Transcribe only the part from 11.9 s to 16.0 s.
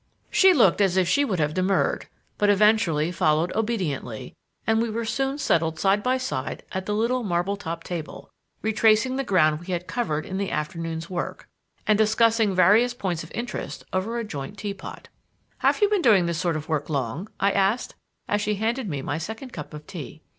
discussing various points of interest over a joint teapot. "Have you